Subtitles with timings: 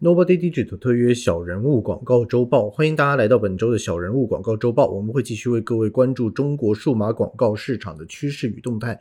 [0.00, 4.86] Nobody Digital 特约小人物广告周报，欢迎大家来到本周的小人物广告周报。
[4.86, 9.00] 我们会继续为各位关注中国数码广告市场的趋势与动态。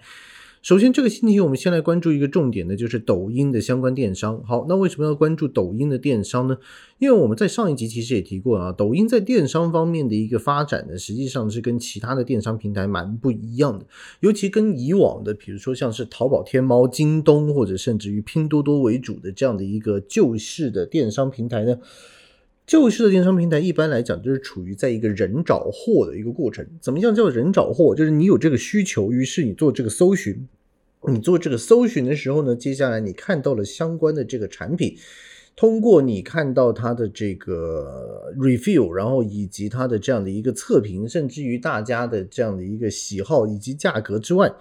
[0.67, 4.43] 首先，这个星期我们先来关注一个重点的，就是抖音的相关电商。
[4.43, 6.57] 好，那为什么要关注抖音的电商呢？
[6.99, 13.85] 因为我们在上一集其实也提过啊，抖音在电商方面的一个发展呢，实际上是跟其他的电商平台蛮不一样的，
[14.19, 21.77] 尤其跟以往的，比如说像是淘宝、天猫、京东或者甚至于拼多多为主的这样的一个旧式的电商平台呢。
[22.67, 26.67] 旧式的电商平台一般来讲就是处于在一个人找货的一个过程。
[26.81, 27.95] 怎么样叫人找货？
[27.95, 30.45] 就是你有这个需求，于是你做这个搜寻。
[31.07, 34.97] 你做这个搜寻的时候呢，接下来你看到了相关的这个产品，
[35.55, 44.51] 通过你看到它的这个 review，然后以及它的这样的一个测评，甚至于大家的这样的一个喜好以及价格之外，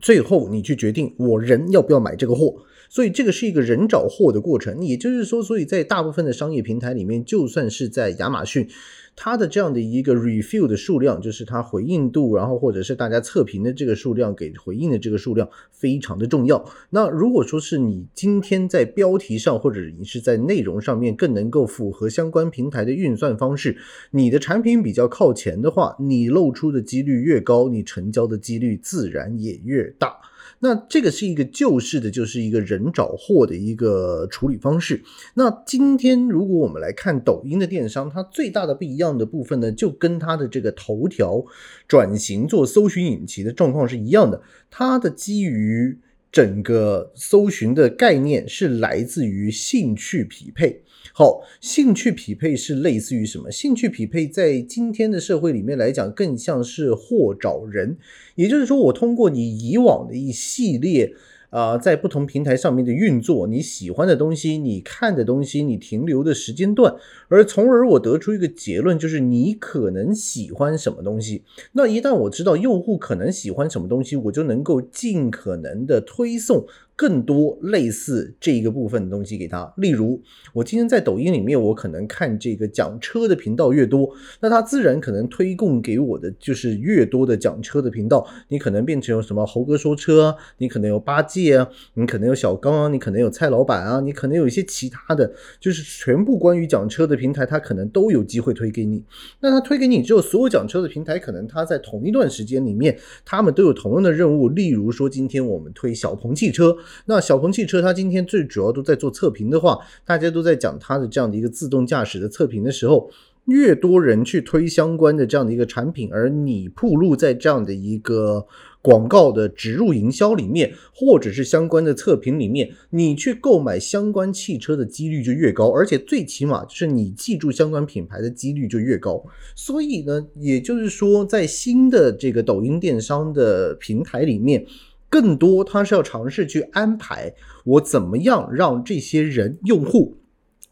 [0.00, 2.62] 最后你去决定我人要不要买这个货。
[2.88, 8.68] 所以这个是一个人找货的过程，也就是说，所以在大部分的商业平台里面，就算是在亚马逊。
[9.16, 16.64] 它的这样的一个 review 的数量，就是它回应度，然后或者是大家测评的这个数量，给回应的这个数量非常的重要。
[16.90, 23.76] 那如果说是你今天在标题上，或者你是在内容上面更能够符合相关平台的运算方式，
[24.12, 30.16] 你的产品比较靠前的话，你露出的几率越高，你成交的几率自然也越大。
[30.60, 35.02] 那这个是一个旧式的，就是一个人找货的一个处理方式。
[35.34, 41.44] 那今天如果我们来看抖音的电商，它最大的不一样的部分呢，就跟它的这个头条
[41.88, 45.98] 转型做搜寻引擎的状况是一样的，它的基于。
[46.32, 50.80] 整个搜寻的概念是来自于兴趣匹配。
[51.12, 53.50] 好，兴趣匹配是类似于什么？
[53.50, 57.96] 兴趣匹配在今天的社会里面来讲，更像是货找人。
[58.34, 61.14] 也就是说，我通过你以往的一系列。
[61.50, 66.94] 啊，在不同平台上面的运作，你喜欢的东西，你看的东西，你停留的时间段，
[67.26, 71.42] 而从而我得出一个结论，就是你可能喜欢什么东西。
[71.72, 76.64] 那一旦我知道用户可能喜欢什么东西，我就能够尽可能的推送。
[77.00, 80.20] 更多类似这一个部分的东西给他，例如
[80.52, 88.26] 我今天在抖音里面，我可能看这个讲车的频道越多，那他自然可能推供给我的就是越多的讲车的频道。
[88.48, 99.02] 你可能变成有什么猴哥说车，你可能有八戒啊，你可能有小刚啊，你可能有蔡老板啊，你可能有一些其他的，就是全部关于讲车的平台，他可能都有机会推给你。
[99.40, 104.50] 那他推给你之后，所有讲车的平台可能他在同一段时间里面，他们都有同样的任务。
[104.50, 106.76] 例如说，今天我们推小鹏汽车。
[107.06, 113.10] 那小鹏汽车，它今天最主要都在做测评的话，大家都在讲它的这样的一个自动驾驶的测评的时候，
[113.46, 118.46] 越多人去推相关的这样的一个产品，而你铺路在这样的一个
[118.82, 129.22] 广告的植入营销里面，或者是相关的测评里面，你去购买相关汽车的几率就越高，而且最起码就是你记住相关品牌的几率就越高。
[129.56, 134.64] 所以呢，也就是说，在新的这个抖音电商的平台里面。
[135.10, 137.34] 更多，他是要尝试去安排
[137.64, 140.16] 我怎么样让这些人用户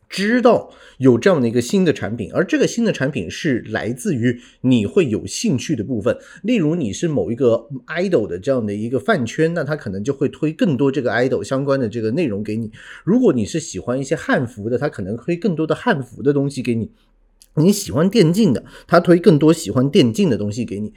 [0.08, 6.16] 知道有这样的一个新的产品，而这个新的产品是来自于你会有兴趣的部分。
[6.42, 12.72] 例如，你是某一个 idol 的这样的一个饭圈，那他可能就会推更多这个 idol 相关的这个内容给你。
[13.04, 16.90] 如果你是喜欢一些汉服的，他可能推更多的汉服的东西给你。
[17.56, 20.94] 你喜欢电竞的，他推更多喜欢电竞的东西给你。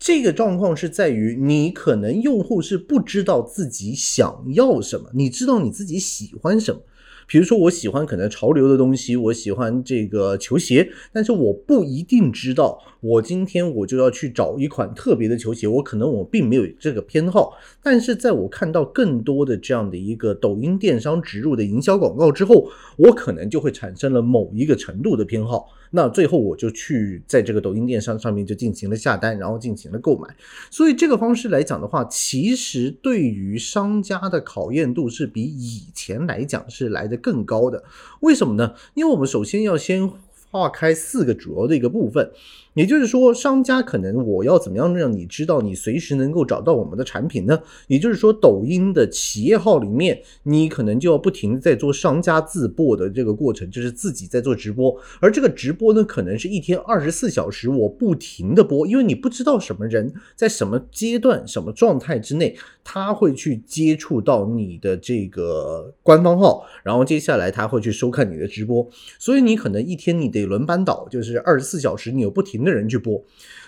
[0.00, 6.80] 这个状况是在于，你可能用户是不知道自己想要什么，你知道你自己喜欢什么。
[7.26, 17.52] 比如说，我喜欢可能潮流的东西，我喜欢这个球鞋，但是我不一定知道，我今天我就要去找一款特别的球鞋，我可能我并没有这个偏好。
[17.82, 25.68] 但是在我看到更多的这样的一个抖音电商植入的营销广告之后，我可能就会产生了某一个程度的偏好。
[25.92, 30.28] 那最后我就去在这个抖音电商上面就进行了下单，然后进行了购买。
[30.70, 37.20] 所以这个方式来讲的话，其实对于商家的考验度是比以前来讲是来的。
[37.20, 37.84] 更高的，
[38.20, 38.74] 为什么呢？
[38.94, 40.10] 因为我们首先要先
[40.50, 42.32] 划开四个主要的一个部分。
[42.74, 47.60] 也就是说，商家可能我要怎么样让你知道你随时能够找到我们的产品呢？
[47.88, 54.96] 也就是说，抖音的企业号里面，你可能就要不停的在做商家自播的这个过程，就是自己在做直播。
[55.20, 68.88] 而这个直播呢，可能是一天二十四小时我不停的播，因为你不知道什么人在什么阶段、什么状态之内，他会去接触到你的这个官方号，然后接下来他会去收看你的直播。
[69.18, 73.24] 所以你可能一天你得轮班倒，就是二十四小时你有不停的人去播。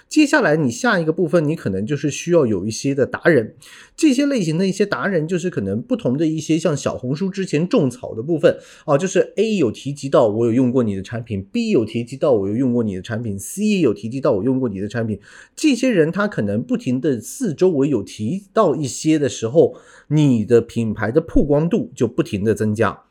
[0.09, 3.55] 接下来，你下一个部分，你可能就是需要有一些的达人，
[3.97, 15.19] 这些类型的一些达人，就是可能不同的一些像小红书之前种草的部分啊，就是 A 有提及到我有用过你的产品，B 有提及到我有用过你的产品，C 也有提及到我用过你的产品，
[15.57, 19.77] 这些人他可能不停的四周围有提到一些的时候，
[20.09, 23.05] 你的品牌的曝光度就不停的增加。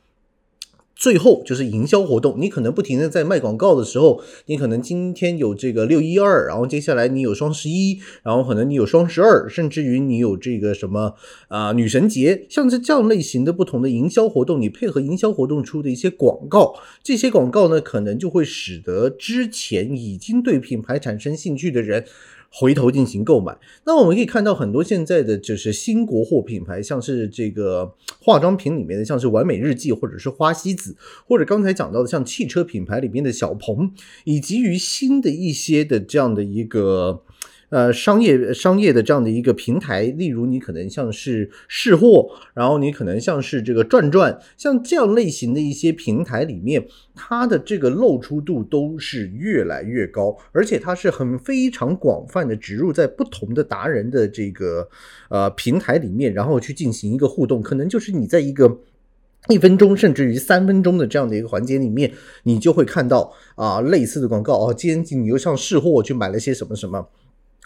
[1.02, 11.16] 最后就是营销活动，你可能不停的在卖广告的时候，你可能今天有这个六一二，然后接下来你有双十一，然后可能你有双十二，甚至于你有这个什么
[11.48, 22.06] 啊女神节，像是这样类型的不同的营销活动，你配合营销活动出的一些广告，这些广告呢，可能就会使得之前已经对品牌产生兴趣的人。
[22.52, 30.96] 回头进行购买，那我们可以看到很多现在的就是新国货品牌，像是这个化妆品里面的，像是完美日记，或者是花西子，
[31.28, 33.94] 或者刚才讲到的像汽车品牌里面的小鹏，
[34.26, 37.24] 以及于新的一些的这样的一个。
[37.72, 46.86] 呃，商业商业的这样的一个平台，例如你可能像是试货，然后你可能像是这个转转，像这样类型的一些平台里面，
[47.16, 54.90] 它的这个露出度都是越来越高，而且它是很非常广泛的植入在不同的达人的这个
[55.30, 58.80] 呃平台里面，然后去进行一个互动，可能就是你在一个
[59.48, 62.12] 一分钟甚至于三分钟的这样的一个环节里面，
[62.44, 67.08] 你就会看到啊类似的广告哦，今天你又上试货去买了些什么什么。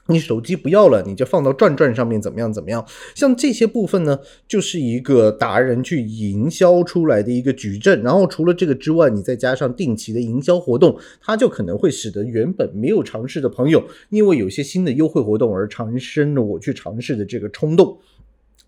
[0.08, 2.54] 你手机不要了，你就放到转转上面，怎么样？
[2.54, 2.86] 怎么样？
[3.16, 8.04] 像这些部分呢，就是一个达人去营销出来的一个矩阵。
[8.04, 17.98] 然后除了这个之外，你再加上定期的营销活动，它就可能会使得原本没有尝试的朋友，因为有些新的优惠活动而产生了我去尝试的这个冲动。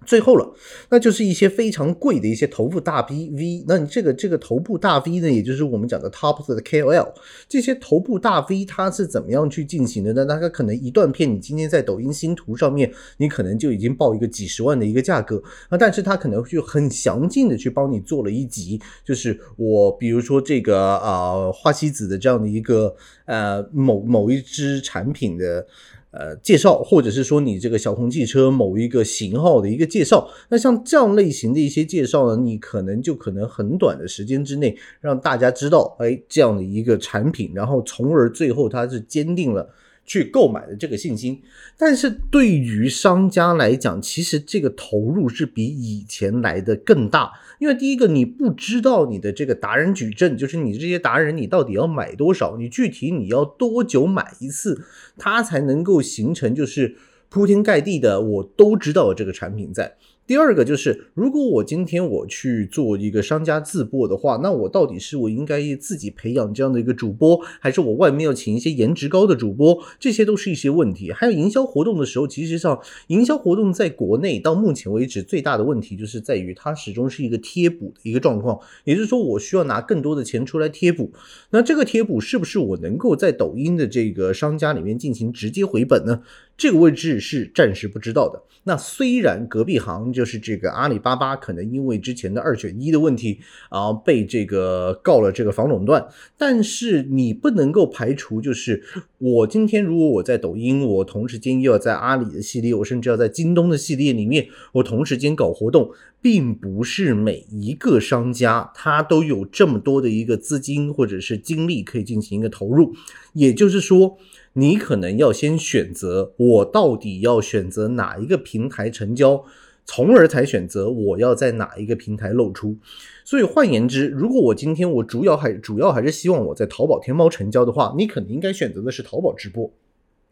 [0.06, 0.54] 最后了，
[0.90, 7.12] 那就是一些非常贵的一些头部大 V V，那你这个这个头部大 V 呢，也就是我们讲的 top 的 KOL，
[7.50, 10.24] 这些头部大 V 它是怎么样去进行的呢？
[10.26, 22.96] 那它可能一段片，你今天在抖音新图上面，你可能就已经报一个几十万的一个价格，啊，但是它可能就很详尽的去帮你做了一集，就是我比如说这个啊花西子的这样的一个
[23.26, 25.68] 呃某某一支产品的。
[26.12, 39.70] 呃，介绍或者是说你这个小鹏汽车某一个型号的一个介绍，那像这样类型的一些介绍呢，你可能就可能很短的时间之内让大家知道，哎，这样的一个产品，然后从而最后它是坚定了。
[40.08, 41.40] 去购买的这个信心，
[41.78, 47.34] 但是对于商家来讲，其实这个投入是比以前来的更大。
[47.60, 54.82] 因为第一个，你不知道你的这个达人矩阵，就是你这些达人，你到底要买多少，你具体你要多久买一次，
[55.18, 56.96] 它才能够形成就是
[57.28, 59.98] 铺天盖地的，我都知道这个产品在。
[60.28, 69.82] 第二个就是，如果我今天我去做一个商家自播的话，那我到底是我应该自己培养这样的一个主播，还是我外面要请一些颜值高的主播？
[69.98, 71.14] 这些都是一些问题。
[71.14, 72.78] 还有营销活动的时候，其实上
[73.08, 81.10] 营销活动在国内到目前为止最大的问题就是在于它始终是一个贴补的一个状况，也就是说我需要拿更多的钱出来贴补。
[81.52, 86.22] 那这个贴补是不是我能够在抖音的这个商家里面进行直接回本呢？
[86.58, 88.42] 这个位置是暂时不知道的。
[88.64, 96.04] 那虽然隔壁行就是这个阿里巴巴，可能因为之前的二选一的问题啊，被这个告了这个防垄断，
[96.36, 98.82] 但是你不能够排除，就是
[99.20, 112.96] 我今天如果我在抖音，我同时间又要在阿里的系列，我甚至要在京东的系列里面，我同时间搞活动，并不是每一个商家他都有这么多的一个资金或者是精力可以进行一个投入，
[113.34, 114.18] 也就是说。
[114.54, 119.46] 你可能要先选择我到底要选择哪一个平台成交，
[119.88, 122.78] 从而才选择我要在哪一个平台露出。
[123.26, 129.72] 所以换言之，如果我今天我主要还主要还是希望我在淘宝天猫成交的话，你肯定应该选择的是淘宝直播。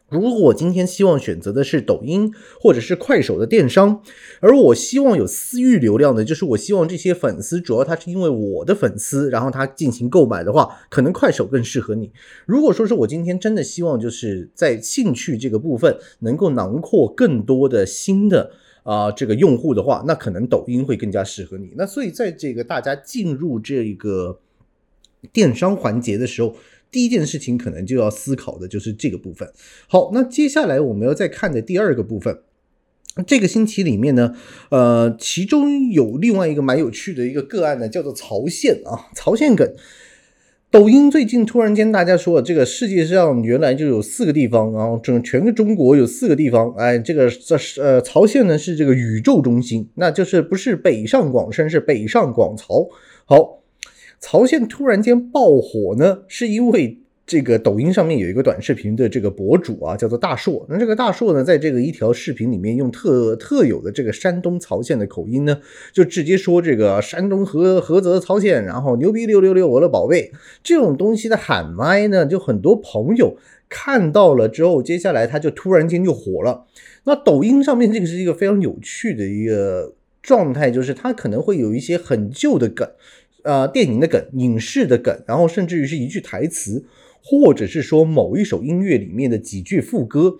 [0.08, 4.02] 如果我今天希望选择的是抖音或者是快手的电商，
[4.38, 12.12] 而我希望有私域流量的，就是我希望这些粉丝主要他是因为我的粉丝，然后他进行购买的话，可能快手更适合你。
[12.46, 18.52] 如果说是我今天真的希望就是在兴趣这个部分能够囊括更多的新的
[18.86, 21.74] 啊这个用户的话，那可能抖音会更加适合你。
[21.76, 24.40] 那所以在这个大家进入这个
[25.30, 26.56] 电商环节的时候。
[26.88, 29.52] 第一件事情可能就要思考的就是这个部分。
[29.86, 32.38] 好，那接下来我们要再看的第二个部分，
[33.26, 34.34] 这个星期里面呢，
[34.70, 39.68] 呃，其中有另外一个蛮有趣的一个个案呢，叫做曹县啊，曹县梗。
[40.76, 52.86] 抖音最近突然间大家说，这个世界上原来就有四个地方，然后整全个中国有四个地方，哎，这个这是呃曹县呢是这个宇宙中心，那就是不是北上广深，是北上广曹。
[53.24, 53.62] 好。
[54.20, 56.98] 曹县突然间爆火呢，是因为。
[57.26, 60.64] 这个抖音上面有一个短视频的这个博主啊，叫做大硕。
[60.68, 65.60] 那这个大硕呢，在这个一条视频里面，用特特有的这个山东曹县的口音呢，
[65.92, 70.30] 就直接说这个山东菏菏泽曹县，然后牛逼六六六，我的宝贝，
[70.62, 73.36] 这种东西的喊麦呢，就很多朋友
[73.68, 76.66] 看到了之后，接下来他就突然间就火了。
[77.02, 82.88] 那抖音上面这个是一个非常有趣的一个状态，就是它可能会有一些很旧的梗，
[83.42, 86.84] 呃，电影的梗、影视的梗，然后甚至于是一句台词。
[87.28, 90.36] 或者是说某一首音乐里面的几句副歌，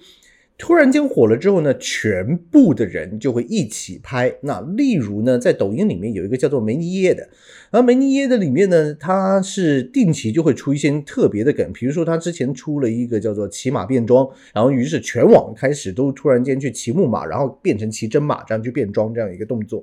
[0.57, 4.33] 突然间火了之后呢，全部的人就会一起拍。
[4.43, 7.29] 那例如呢，在抖音里面有一个叫做梅尼耶的，
[7.73, 19.83] 而梅尼耶的里面呢，它是定期就会出一些特别的梗，比如说他之前出了一个叫做骑马变装，然后于是全网开始都突然间去骑木马，然后变成骑真马这样去变装这样一个动作。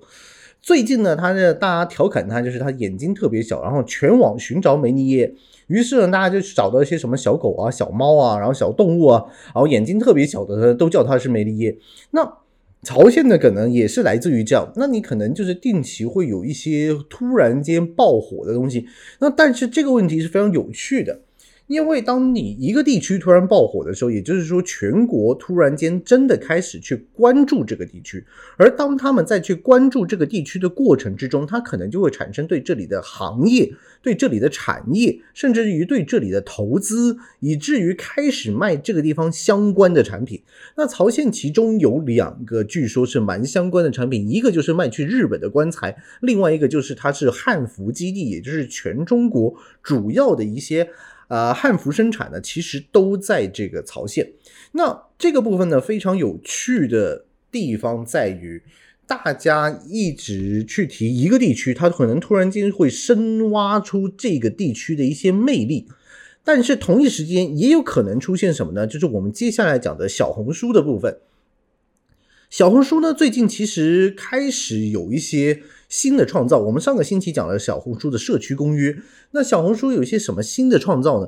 [0.63, 5.35] 最近呢，他的大家调侃他就是他眼睛特别小，然后全网寻找梅尼耶。
[5.67, 11.77] 于是呢，大家就找到一些什么小狗啊、小猫啊，然后小动物啊，然后眼睛特别小的，都叫它是梅利叶。
[12.11, 12.37] 那
[12.81, 14.71] 朝鲜的可能也是来自于这样。
[14.77, 18.87] 那你可能就是定期会有一些突然间爆火的东西。
[19.19, 21.22] 那但是这个问题是非常有趣的。
[21.67, 28.23] 因为当你一个地区突然爆火的时候，也就是说全国突然间真的开始去关注这个地区，
[28.57, 40.43] 而当他们在去关注这个地区的过程之中，它可能就会产生对这里的行业、对这里的产业，甚至于对这里的投资，以至于开始卖这个地方相关的产品。
[40.75, 50.89] 那曹县其中有两个，据说是蛮相关的产品，一个就是卖去日本的棺材，另外一个就是它是汉服基地，也就是全中国主要的一些。
[51.33, 54.33] 啊，汉服生产呢，其实都在这个曹县。
[54.73, 58.61] 那这个部分呢，非常有趣的地方在于，
[59.07, 65.87] 大家一直去提一个地区，它可能突然间会深挖出这个地区的一些魅力，
[66.43, 68.85] 但是同一时间也有可能出现什么呢？
[68.85, 71.17] 就是我们接下来讲的小红书的部分。
[72.51, 75.63] 小红书呢，最近其实开始有一些。
[75.93, 78.97] 新的创造，我们上个星期讲了小红书的社区公约。
[79.29, 81.27] 那小红书有一些什么新的创造呢？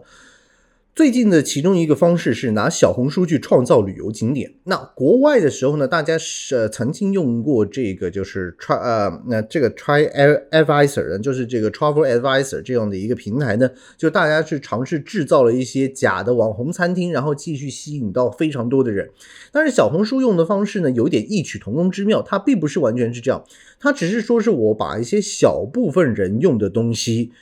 [0.96, 4.54] 最近的其中一个方式是拿小红书去创造旅游景点。
[4.64, 10.10] 那国外的时候呢，大家是曾经用过这个，就是 try 呃，那这个 try
[10.52, 19.10] advisor 呢，就是这个 travel advisor 这样的一个平台呢，就大家去尝试制造了一些假的网红餐厅，然后继续吸引到非常多的人。
[19.52, 23.44] 但是小红书用的方式呢，有点异曲同工之妙，它并不是完全是这样，
[23.82, 27.34] 它只是说是我把一些小部分人用的东西。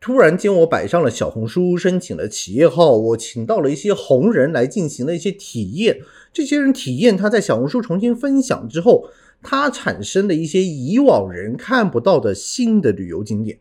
[0.00, 6.00] 突然间，我摆上了小红书，申请了企业号，我请到了一些红人来进行了一些体验。
[6.32, 9.08] 这些人体验他在小红书重新分享之后，
[9.42, 13.58] 他产生的一些以往人看不到的新的旅游景点。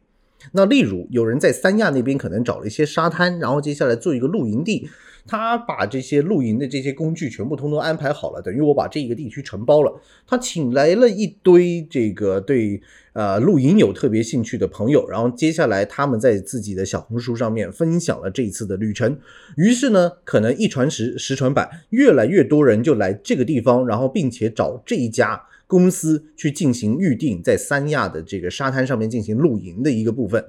[0.52, 4.88] 那例如，有人在三亚那边可能找了一些沙滩，然后接下来做一个露营地。
[5.28, 10.02] 他把这些露营的这些工具全部通通安排好了，等于我把这一个地区承包了。
[10.26, 12.82] 他请来了一堆这个对
[13.14, 19.20] 呃露营有特别兴趣的朋友，然后接下来他们在自己的小红书上面分享了这一次的旅程。
[19.58, 30.46] 于是呢，可能一传十，十传百，越来越多人就来这个地方，然后并且找这一家公司去进行预定，在三亚的这个沙滩上面进行露营的一个部分。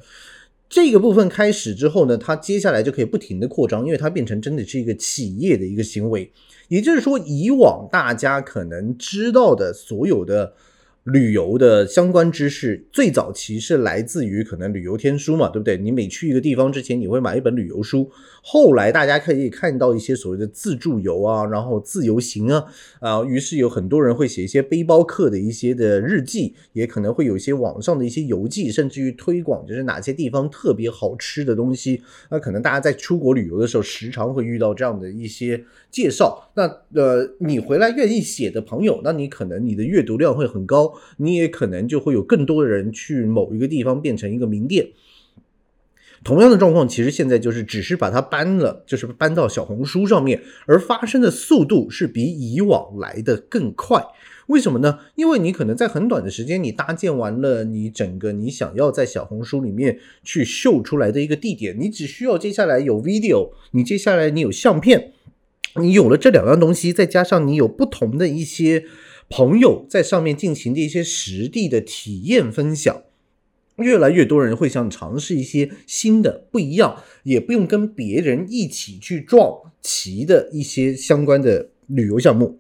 [0.69, 6.31] 这个部分开始之后呢，它接下来就可以不停的扩张，因为它变成真的是一个企业的一个行为。
[6.69, 10.53] 也就是说，以往大家可能知道的所有的。
[11.11, 15.77] 旅游的相关知识最早期是来自于可能旅游天书嘛，对不对？
[15.79, 18.11] 你每去一个地方之前，你会买一本旅游书。
[18.43, 22.65] 后来大家可以看到一些所谓的自助游啊，然后自由行啊，
[23.01, 32.03] 啊，于是有很多人会写一些背包客的一些的日记，也可能会有一些网上的一些游记，甚至于推广就是哪些地方特别好吃的东西。
[32.31, 36.51] 那可能大家在出国旅游的时候，时常会遇到这样的一些介绍。
[36.55, 40.98] 那呃，你回来愿意写的朋友，那你可能你的阅读量会很高。
[41.19, 44.89] 你也可能就会有更多的人去某一个地方变成一个名店。
[46.25, 54.05] 同样的状况，其实现在就是只是把它搬了，就是搬到小红书上面，而发生的速度是比以往来的更快。
[54.49, 54.99] 为什么呢？
[55.15, 65.13] 因为你可能在很短的时间，你搭建完了你整个你想要在小红书里面去秀出来的一个地点，你只需要接下来有 video，你接下来你有相片，
[65.77, 68.87] 你有了这两样东西，再加上你有不同的一些。
[69.29, 73.03] 朋友在上面进行的一些实地的体验分享，
[73.77, 82.59] 越来越多人会想尝试一些新的、不一样，也不用跟别人一起去撞齐的一些相关的旅游项目。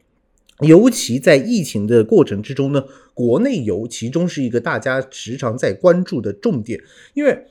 [0.60, 2.84] 尤其在疫情的过程之中呢，
[3.14, 6.80] 国内游其中是一个大家时常在关注的重点，
[7.14, 7.44] 因为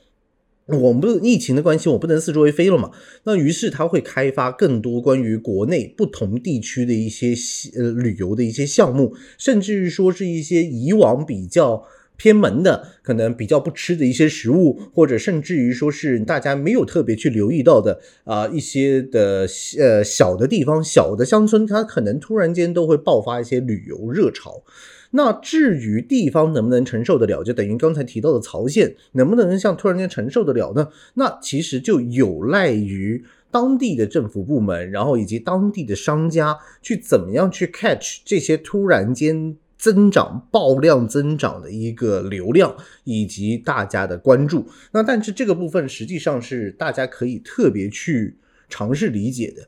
[0.68, 2.90] 我们不疫情的关系，我不能四周围飞了嘛？
[3.24, 7.34] 那于是他会开发更多关于国内不同地区的一些
[7.74, 11.84] 呃旅游的一些项目，甚至于说是一些以往比较
[12.18, 19.48] 偏门的，可能比较不吃的一些食物，或者甚至于说是大家没有特别去留意到的啊一些的
[19.78, 24.62] 呃小的地方、小的乡村，它可能突然间都会爆发一些旅游热潮。
[25.10, 30.88] 那至于地方能不能承受得了，就等于刚才提到的曹县能不能像突然间承受得了呢？
[31.14, 44.68] 那其实就有赖于当地的政府部门，然后以及当地的商家去怎么样去 catch 这些突然间增长、爆量增长的一个流量，以及大家的关注。
[44.92, 48.36] 那但是这个部分实际上是大家可以特别去
[48.68, 49.66] 尝试理解的。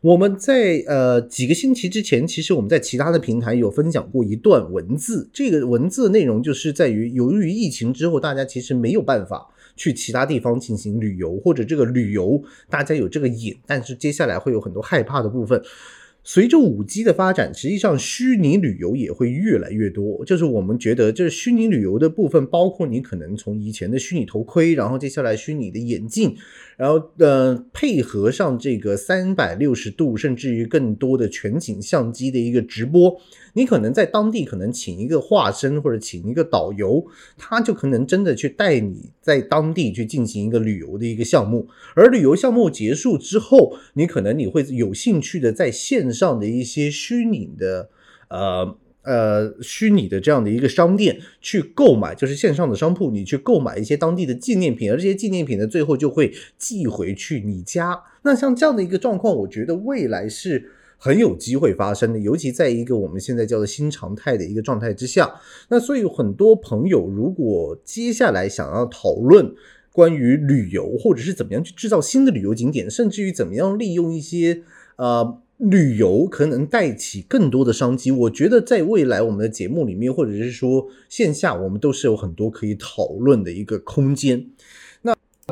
[0.00, 5.28] 我们在呃几个星期之前，其实我们在其他的平台有分享过一段文字。
[5.32, 12.40] 这个文字内容就是在于，由于疫情之后，大家其实没有办法去其他地方进行旅游，或者这个旅游
[12.70, 15.60] 大家有这个瘾，但是接下来会有很多害怕的部分。
[16.30, 20.22] 随着五 G 的发展，实际上虚拟旅游也会越来越多。
[20.26, 26.36] 就是我们觉得，就是虚拟旅游的部分，包括你可能从以前的虚拟头盔，然后接下来虚拟的眼镜，
[26.76, 33.18] 然后呃配合上这个三百六十度，甚至于更多的全景相机的一个直播。
[33.58, 37.04] 你可能在当地可能请一个化身或者请一个导游，
[37.36, 41.66] 他就可能真的去带你在当地去进行一个旅游的一个项目。
[41.96, 47.90] 而旅游项目结束之后，你可能你会有兴趣的在线上的一些虚拟的
[48.28, 58.00] 呃呃虚拟的这样的一个商店去购买，就是线上的商铺，你去购买一些当地的纪念品，而这些纪念品呢，最后就会寄回去你家。
[58.22, 60.70] 那像这样的一个状况，我觉得未来是。
[60.98, 65.32] 很有机会发生的，尤其在一个我们现在叫做新常态的一个状态之下。
[65.68, 69.54] 那所以很多朋友如果接下来想要讨论
[69.92, 74.62] 关于旅游，或者是怎么样去制造新的旅游景点，甚至于怎么样利用一些
[74.96, 84.46] 呃旅游可能带起更多的商机，我觉得在未来我们的节目里面，或者是说线下，我们都是有很多可以讨论的一个空间。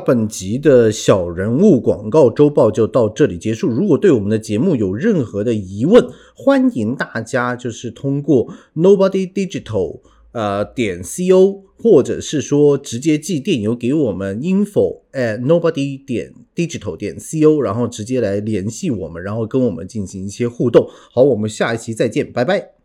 [0.07, 3.67] 本集的小人物广告周报就到这里结束。
[3.67, 9.99] 如果对我们的节目有任何的疑问，欢迎大家就是通过 Nobody Digital
[10.31, 20.87] 呃点 co，或者是说直接寄电邮给我们 info at nobody 点 digital 点 co，然后直接来联系我们，然后跟我们进行一些互动。
[21.11, 22.76] 好，我们下一期再见，拜拜。